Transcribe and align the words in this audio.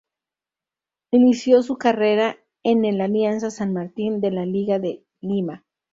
Inició 1.11 1.61
su 1.61 1.77
carrera 1.77 2.39
en 2.63 2.85
el 2.85 3.01
Alianza 3.01 3.51
San 3.51 3.71
Martín 3.71 4.19
de 4.19 4.31
la 4.31 4.47
Liga 4.47 4.79
de 4.79 5.03
Lima. 5.19 5.63